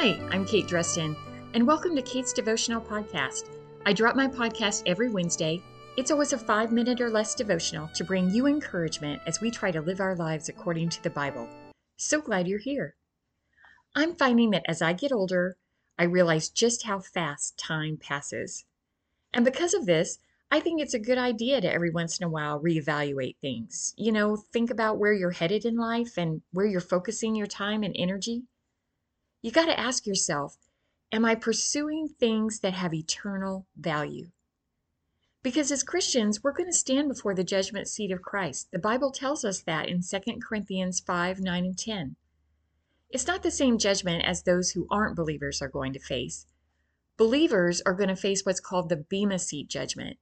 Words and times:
Hi, 0.00 0.16
I'm 0.30 0.44
Kate 0.44 0.68
Dreston, 0.68 1.16
and 1.54 1.66
welcome 1.66 1.96
to 1.96 2.02
Kate's 2.02 2.32
Devotional 2.32 2.80
Podcast. 2.80 3.50
I 3.84 3.92
drop 3.92 4.14
my 4.14 4.28
podcast 4.28 4.84
every 4.86 5.08
Wednesday. 5.08 5.60
It's 5.96 6.12
always 6.12 6.32
a 6.32 6.38
five 6.38 6.70
minute 6.70 7.00
or 7.00 7.10
less 7.10 7.34
devotional 7.34 7.88
to 7.94 8.04
bring 8.04 8.30
you 8.30 8.46
encouragement 8.46 9.20
as 9.26 9.40
we 9.40 9.50
try 9.50 9.72
to 9.72 9.80
live 9.80 9.98
our 9.98 10.14
lives 10.14 10.48
according 10.48 10.90
to 10.90 11.02
the 11.02 11.10
Bible. 11.10 11.48
So 11.96 12.20
glad 12.20 12.46
you're 12.46 12.60
here. 12.60 12.94
I'm 13.96 14.14
finding 14.14 14.50
that 14.50 14.62
as 14.68 14.80
I 14.80 14.92
get 14.92 15.10
older, 15.10 15.56
I 15.98 16.04
realize 16.04 16.48
just 16.48 16.84
how 16.84 17.00
fast 17.00 17.58
time 17.58 17.96
passes. 17.96 18.66
And 19.34 19.44
because 19.44 19.74
of 19.74 19.86
this, 19.86 20.20
I 20.48 20.60
think 20.60 20.80
it's 20.80 20.94
a 20.94 21.00
good 21.00 21.18
idea 21.18 21.60
to 21.60 21.74
every 21.74 21.90
once 21.90 22.20
in 22.20 22.24
a 22.24 22.30
while 22.30 22.62
reevaluate 22.62 23.38
things. 23.40 23.94
You 23.96 24.12
know, 24.12 24.36
think 24.36 24.70
about 24.70 24.98
where 24.98 25.12
you're 25.12 25.32
headed 25.32 25.64
in 25.64 25.76
life 25.76 26.16
and 26.16 26.42
where 26.52 26.66
you're 26.66 26.80
focusing 26.80 27.34
your 27.34 27.48
time 27.48 27.82
and 27.82 27.96
energy. 27.98 28.44
You 29.40 29.52
got 29.52 29.66
to 29.66 29.78
ask 29.78 30.06
yourself 30.06 30.56
Am 31.12 31.24
I 31.24 31.36
pursuing 31.36 32.08
things 32.08 32.60
that 32.60 32.74
have 32.74 32.92
eternal 32.92 33.66
value? 33.76 34.30
Because 35.42 35.70
as 35.70 35.84
Christians, 35.84 36.42
we're 36.42 36.52
going 36.52 36.68
to 36.68 36.76
stand 36.76 37.08
before 37.08 37.34
the 37.34 37.44
judgment 37.44 37.86
seat 37.86 38.10
of 38.10 38.20
Christ. 38.20 38.68
The 38.72 38.78
Bible 38.80 39.12
tells 39.12 39.44
us 39.44 39.62
that 39.62 39.88
in 39.88 40.02
2 40.02 40.40
Corinthians 40.46 41.00
5 41.00 41.40
9 41.40 41.64
and 41.64 41.78
10. 41.78 42.16
It's 43.10 43.26
not 43.26 43.42
the 43.42 43.52
same 43.52 43.78
judgment 43.78 44.24
as 44.24 44.42
those 44.42 44.72
who 44.72 44.88
aren't 44.90 45.16
believers 45.16 45.62
are 45.62 45.68
going 45.68 45.92
to 45.92 46.00
face. 46.00 46.46
Believers 47.16 47.80
are 47.86 47.94
going 47.94 48.10
to 48.10 48.16
face 48.16 48.44
what's 48.44 48.60
called 48.60 48.88
the 48.88 48.96
Bema 48.96 49.38
Seat 49.38 49.68
judgment. 49.68 50.18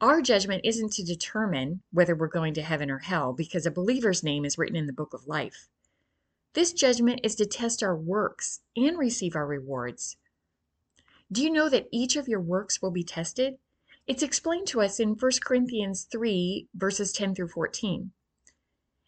Our 0.00 0.22
judgment 0.22 0.64
isn't 0.64 0.92
to 0.94 1.04
determine 1.04 1.82
whether 1.92 2.16
we're 2.16 2.28
going 2.28 2.54
to 2.54 2.62
heaven 2.62 2.90
or 2.90 2.98
hell 2.98 3.34
because 3.34 3.66
a 3.66 3.70
believer's 3.70 4.24
name 4.24 4.44
is 4.44 4.58
written 4.58 4.76
in 4.76 4.86
the 4.86 4.92
book 4.92 5.14
of 5.14 5.28
life. 5.28 5.68
This 6.54 6.72
judgment 6.72 7.18
is 7.24 7.34
to 7.36 7.46
test 7.46 7.82
our 7.82 7.96
works 7.96 8.60
and 8.76 8.96
receive 8.96 9.34
our 9.34 9.46
rewards. 9.46 10.16
Do 11.30 11.42
you 11.42 11.50
know 11.50 11.68
that 11.68 11.88
each 11.90 12.14
of 12.14 12.28
your 12.28 12.40
works 12.40 12.80
will 12.80 12.92
be 12.92 13.02
tested? 13.02 13.58
It's 14.06 14.22
explained 14.22 14.68
to 14.68 14.80
us 14.80 15.00
in 15.00 15.16
1 15.16 15.32
Corinthians 15.42 16.04
3, 16.04 16.68
verses 16.72 17.10
10 17.10 17.34
through 17.34 17.48
14. 17.48 18.12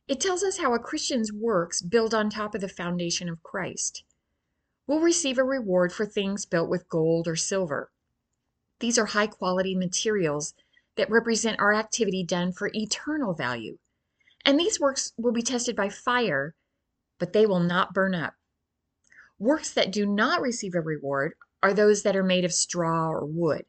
It 0.08 0.20
tells 0.20 0.42
us 0.42 0.58
how 0.58 0.74
a 0.74 0.80
Christian's 0.80 1.32
works 1.32 1.82
build 1.82 2.14
on 2.14 2.30
top 2.30 2.56
of 2.56 2.60
the 2.60 2.68
foundation 2.68 3.28
of 3.28 3.44
Christ. 3.44 4.02
We'll 4.88 5.00
receive 5.00 5.38
a 5.38 5.44
reward 5.44 5.92
for 5.92 6.04
things 6.04 6.46
built 6.46 6.68
with 6.68 6.88
gold 6.88 7.28
or 7.28 7.36
silver. 7.36 7.92
These 8.80 8.98
are 8.98 9.06
high 9.06 9.28
quality 9.28 9.76
materials 9.76 10.52
that 10.96 11.10
represent 11.10 11.60
our 11.60 11.72
activity 11.72 12.24
done 12.24 12.52
for 12.52 12.72
eternal 12.74 13.34
value. 13.34 13.78
And 14.44 14.58
these 14.58 14.80
works 14.80 15.12
will 15.16 15.32
be 15.32 15.42
tested 15.42 15.76
by 15.76 15.90
fire 15.90 16.56
but 17.18 17.32
they 17.32 17.46
will 17.46 17.60
not 17.60 17.94
burn 17.94 18.14
up. 18.14 18.34
Works 19.38 19.72
that 19.72 19.92
do 19.92 20.06
not 20.06 20.40
receive 20.40 20.74
a 20.74 20.80
reward 20.80 21.34
are 21.62 21.74
those 21.74 22.02
that 22.02 22.16
are 22.16 22.22
made 22.22 22.44
of 22.44 22.52
straw 22.52 23.10
or 23.10 23.24
wood. 23.24 23.64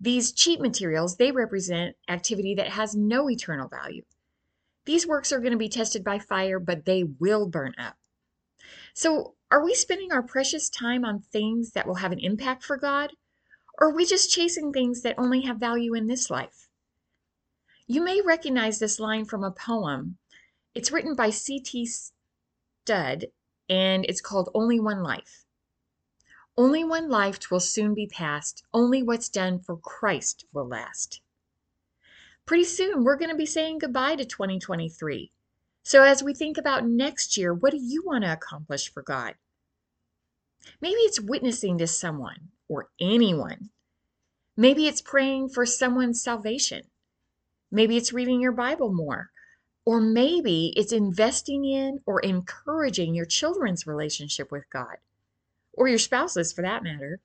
These 0.00 0.32
cheap 0.32 0.60
materials, 0.60 1.16
they 1.16 1.30
represent 1.30 1.96
activity 2.08 2.54
that 2.54 2.68
has 2.68 2.94
no 2.94 3.30
eternal 3.30 3.68
value. 3.68 4.02
These 4.84 5.06
works 5.06 5.32
are 5.32 5.40
going 5.40 5.52
to 5.52 5.58
be 5.58 5.68
tested 5.68 6.04
by 6.04 6.18
fire, 6.18 6.60
but 6.60 6.84
they 6.84 7.02
will 7.04 7.48
burn 7.48 7.74
up. 7.78 7.96
So, 8.94 9.34
are 9.50 9.64
we 9.64 9.74
spending 9.74 10.12
our 10.12 10.22
precious 10.22 10.68
time 10.68 11.04
on 11.04 11.20
things 11.20 11.70
that 11.72 11.86
will 11.86 11.96
have 11.96 12.12
an 12.12 12.18
impact 12.18 12.64
for 12.64 12.76
God? 12.76 13.12
Or 13.78 13.88
are 13.88 13.94
we 13.94 14.04
just 14.04 14.30
chasing 14.30 14.72
things 14.72 15.02
that 15.02 15.18
only 15.18 15.42
have 15.42 15.58
value 15.58 15.94
in 15.94 16.06
this 16.06 16.30
life? 16.30 16.68
You 17.86 18.02
may 18.02 18.20
recognize 18.20 18.78
this 18.78 18.98
line 18.98 19.24
from 19.24 19.44
a 19.44 19.50
poem. 19.50 20.18
It's 20.74 20.90
written 20.90 21.14
by 21.14 21.30
C.T 21.30 21.86
Studd, 22.86 23.24
and 23.68 24.04
it's 24.04 24.20
called 24.20 24.48
Only 24.54 24.78
One 24.78 25.02
Life. 25.02 25.44
Only 26.56 26.84
one 26.84 27.10
life 27.10 27.50
will 27.50 27.58
soon 27.58 27.94
be 27.94 28.06
past. 28.06 28.62
Only 28.72 29.02
what's 29.02 29.28
done 29.28 29.58
for 29.58 29.76
Christ 29.76 30.44
will 30.52 30.68
last. 30.68 31.20
Pretty 32.46 32.62
soon, 32.62 33.02
we're 33.02 33.16
going 33.16 33.32
to 33.32 33.36
be 33.36 33.44
saying 33.44 33.80
goodbye 33.80 34.14
to 34.14 34.24
2023. 34.24 35.32
So, 35.82 36.04
as 36.04 36.22
we 36.22 36.32
think 36.32 36.56
about 36.56 36.86
next 36.86 37.36
year, 37.36 37.52
what 37.52 37.72
do 37.72 37.78
you 37.82 38.04
want 38.06 38.22
to 38.22 38.32
accomplish 38.32 38.88
for 38.92 39.02
God? 39.02 39.34
Maybe 40.80 41.00
it's 41.00 41.20
witnessing 41.20 41.78
to 41.78 41.88
someone 41.88 42.50
or 42.68 42.90
anyone. 43.00 43.70
Maybe 44.56 44.86
it's 44.86 45.02
praying 45.02 45.48
for 45.48 45.66
someone's 45.66 46.22
salvation. 46.22 46.84
Maybe 47.68 47.96
it's 47.96 48.12
reading 48.12 48.40
your 48.40 48.52
Bible 48.52 48.92
more 48.92 49.32
or 49.86 50.00
maybe 50.00 50.74
it's 50.76 50.92
investing 50.92 51.64
in 51.64 52.00
or 52.06 52.18
encouraging 52.20 53.14
your 53.14 53.24
children's 53.24 53.86
relationship 53.86 54.50
with 54.50 54.68
God, 54.68 54.96
or 55.72 55.86
your 55.86 55.98
spouse's 55.98 56.52
for 56.52 56.62
that 56.62 56.82
matter. 56.82 57.20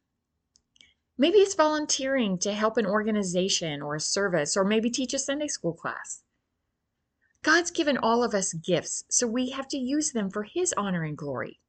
Maybe 1.18 1.40
it's 1.40 1.56
volunteering 1.56 2.38
to 2.40 2.54
help 2.54 2.78
an 2.78 2.86
organization 2.86 3.82
or 3.82 3.96
a 3.96 4.00
service, 4.00 4.56
or 4.56 4.64
maybe 4.64 4.92
teach 4.92 5.14
a 5.14 5.20
Sunday 5.20 5.48
school 5.48 5.74
class. 5.74 6.22
God's 7.44 7.72
given 7.72 7.98
all 7.98 8.24
of 8.24 8.36
us 8.36 8.54
gifts, 8.54 9.04
so 9.10 9.26
we 9.26 9.50
have 9.50 9.68
to 9.70 9.78
use 9.78 10.12
them 10.12 10.30
for 10.30 10.44
His 10.44 10.72
honor 10.78 11.04
and 11.04 11.18
glory. 11.18 11.60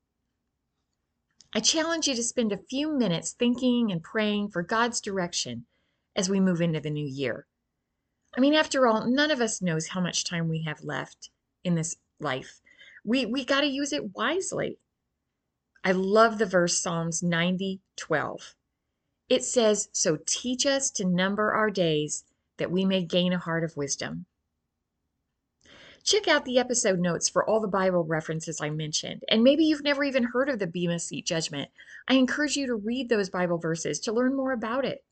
I 1.54 1.60
challenge 1.60 2.06
you 2.06 2.14
to 2.14 2.22
spend 2.22 2.52
a 2.52 2.58
few 2.69 2.92
minutes 2.92 3.32
thinking 3.32 3.91
and 3.91 4.02
praying 4.02 4.50
for 4.50 4.62
God's 4.62 5.00
direction 5.00 5.64
as 6.14 6.28
we 6.28 6.41
move 6.41 6.60
into 6.60 6.81
the 6.81 6.91
new 6.91 7.06
year. 7.06 7.47
I 8.37 8.41
mean, 8.41 8.54
after 8.54 8.87
all, 8.87 9.06
none 9.06 9.31
of 9.31 9.41
us 9.41 9.60
knows 9.60 9.88
how 9.88 10.00
much 10.00 10.25
time 10.25 10.48
we 10.48 10.62
have 10.62 10.82
left 10.82 11.31
in 11.65 11.75
this 11.75 11.97
life. 12.19 12.60
We 13.04 13.26
we 13.26 13.44
got 13.44 13.60
to 13.60 13.66
use 13.66 13.93
it 13.93 14.15
wisely. 14.16 14.78
I 15.84 15.93
love 15.93 16.38
the 16.38 16.47
verse 16.47 16.81
Psalms 16.81 17.22
90, 17.22 17.81
12. 17.97 18.54
It 19.28 19.44
says, 19.44 19.88
So 19.93 20.19
teach 20.26 20.65
us 20.65 20.91
to 20.93 21.04
number 21.04 21.53
our 21.53 21.70
days 21.70 22.25
that 22.59 22.70
we 22.70 22.84
may 22.84 23.03
gain 23.03 23.32
a 23.32 23.38
heart 23.38 23.65
of 23.65 23.76
wisdom. 23.76 24.26
Check 26.04 26.28
out 26.28 26.44
the 26.44 26.59
episode 26.59 26.99
notes 26.99 27.28
for 27.28 27.49
all 27.49 27.60
the 27.60 27.69
Bible 27.69 28.04
references 28.04 28.60
I 28.60 28.70
mentioned. 28.70 29.22
And 29.28 29.43
maybe 29.43 29.64
you've 29.64 29.84
never 29.84 30.04
even 30.04 30.25
heard 30.25 30.49
of 30.49 30.59
the 30.59 30.66
Bema 30.66 30.99
Seat 30.99 31.26
judgment. 31.26 31.70
I 32.09 32.14
encourage 32.14 32.56
you 32.56 32.66
to 32.66 32.75
read 32.75 33.09
those 33.09 33.31
Bible 33.31 33.59
verses 33.59 34.00
to 34.00 34.12
learn 34.12 34.37
more 34.37 34.53
about 34.53 34.84
it. 34.84 35.04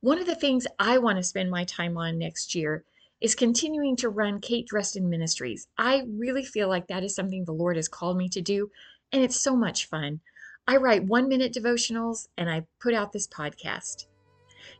One 0.00 0.18
of 0.18 0.26
the 0.26 0.34
things 0.34 0.66
I 0.78 0.98
want 0.98 1.18
to 1.18 1.22
spend 1.22 1.50
my 1.50 1.64
time 1.64 1.96
on 1.96 2.18
next 2.18 2.54
year 2.54 2.84
is 3.20 3.34
continuing 3.34 3.96
to 3.96 4.08
run 4.08 4.40
Kate 4.40 4.68
Dreston 4.68 5.08
Ministries. 5.08 5.68
I 5.78 6.02
really 6.06 6.44
feel 6.44 6.68
like 6.68 6.86
that 6.88 7.02
is 7.02 7.14
something 7.14 7.44
the 7.44 7.52
Lord 7.52 7.76
has 7.76 7.88
called 7.88 8.18
me 8.18 8.28
to 8.30 8.42
do, 8.42 8.70
and 9.10 9.22
it's 9.22 9.40
so 9.40 9.56
much 9.56 9.86
fun. 9.86 10.20
I 10.68 10.76
write 10.76 11.04
one 11.04 11.28
minute 11.28 11.54
devotionals 11.54 12.26
and 12.36 12.50
I 12.50 12.64
put 12.80 12.92
out 12.92 13.12
this 13.12 13.28
podcast. 13.28 14.06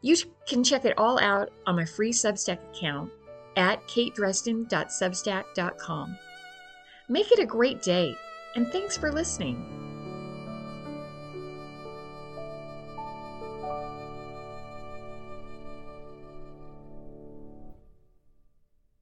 You 0.03 0.17
can 0.47 0.65
check 0.65 0.85
it 0.85 0.99
all 0.99 1.21
out 1.21 1.53
on 1.67 1.77
my 1.77 1.85
free 1.85 2.11
Substack 2.13 2.59
account 2.75 3.13
at 3.57 3.87
katedreston.substack.com. 3.89 6.19
Make 7.09 7.31
it 7.31 7.39
a 7.39 7.47
great 7.47 7.83
day, 7.83 8.17
and 8.57 8.67
thanks 8.73 8.97
for 8.97 9.13
listening. 9.13 9.76